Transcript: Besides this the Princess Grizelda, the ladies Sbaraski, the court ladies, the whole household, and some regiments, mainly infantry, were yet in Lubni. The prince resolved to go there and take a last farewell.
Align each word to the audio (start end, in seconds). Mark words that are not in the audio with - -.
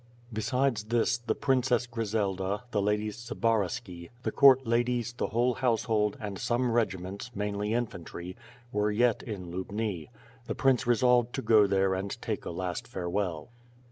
Besides 0.33 0.85
this 0.85 1.19
the 1.19 1.35
Princess 1.35 1.85
Grizelda, 1.85 2.63
the 2.71 2.81
ladies 2.81 3.17
Sbaraski, 3.17 4.09
the 4.23 4.31
court 4.31 4.65
ladies, 4.65 5.13
the 5.13 5.27
whole 5.27 5.53
household, 5.53 6.17
and 6.19 6.39
some 6.39 6.71
regiments, 6.71 7.29
mainly 7.35 7.75
infantry, 7.75 8.35
were 8.71 8.89
yet 8.89 9.21
in 9.21 9.51
Lubni. 9.51 10.09
The 10.47 10.55
prince 10.55 10.87
resolved 10.87 11.35
to 11.35 11.43
go 11.43 11.67
there 11.67 11.93
and 11.93 12.19
take 12.19 12.45
a 12.45 12.49
last 12.49 12.87
farewell. 12.87 13.49